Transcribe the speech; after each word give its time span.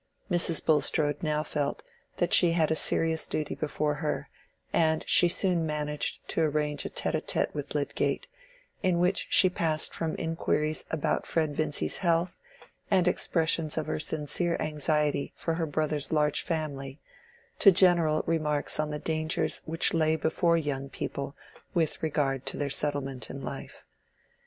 Mrs. 0.31 0.65
Bulstrode 0.65 1.21
now 1.21 1.43
felt 1.43 1.83
that 2.17 2.33
she 2.33 2.53
had 2.53 2.71
a 2.71 2.75
serious 2.75 3.27
duty 3.27 3.53
before 3.53 3.93
her, 4.01 4.29
and 4.73 5.05
she 5.07 5.27
soon 5.29 5.63
managed 5.63 6.27
to 6.29 6.41
arrange 6.41 6.85
a 6.85 6.89
tête 6.89 7.13
à 7.13 7.21
tête 7.21 7.53
with 7.53 7.75
Lydgate, 7.75 8.25
in 8.81 8.97
which 8.97 9.27
she 9.29 9.47
passed 9.47 9.93
from 9.93 10.15
inquiries 10.17 10.85
about 10.89 11.27
Fred 11.27 11.55
Vincy's 11.55 11.97
health, 11.97 12.35
and 12.89 13.07
expressions 13.07 13.77
of 13.77 13.85
her 13.85 13.99
sincere 13.99 14.57
anxiety 14.59 15.33
for 15.35 15.53
her 15.53 15.67
brother's 15.67 16.11
large 16.11 16.41
family, 16.41 16.99
to 17.59 17.71
general 17.71 18.23
remarks 18.25 18.79
on 18.79 18.89
the 18.89 18.97
dangers 18.97 19.61
which 19.67 19.93
lay 19.93 20.15
before 20.15 20.57
young 20.57 20.89
people 20.89 21.35
with 21.75 22.01
regard 22.01 22.43
to 22.47 22.57
their 22.57 22.71
settlement 22.71 23.29
in 23.29 23.43
life. 23.43 23.83